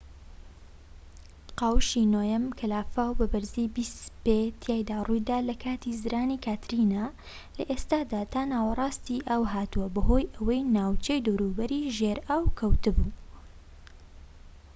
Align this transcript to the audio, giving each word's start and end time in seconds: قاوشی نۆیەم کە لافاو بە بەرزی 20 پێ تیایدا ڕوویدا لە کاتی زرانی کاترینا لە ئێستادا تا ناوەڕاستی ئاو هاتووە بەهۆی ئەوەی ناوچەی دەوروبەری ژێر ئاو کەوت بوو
قاوشی 1.59 2.03
نۆیەم 2.13 2.45
کە 2.57 2.65
لافاو 2.73 3.17
بە 3.19 3.25
بەرزی 3.33 3.65
20 3.77 4.23
پێ 4.23 4.37
تیایدا 4.61 4.97
ڕوویدا 5.07 5.37
لە 5.49 5.55
کاتی 5.63 5.97
زرانی 6.01 6.41
کاترینا 6.45 7.05
لە 7.57 7.63
ئێستادا 7.71 8.21
تا 8.33 8.41
ناوەڕاستی 8.51 9.25
ئاو 9.29 9.43
هاتووە 9.53 9.87
بەهۆی 9.95 10.31
ئەوەی 10.35 10.61
ناوچەی 10.75 11.23
دەوروبەری 11.25 11.91
ژێر 11.97 12.17
ئاو 12.29 12.43
کەوت 12.59 12.83
بوو 12.95 13.09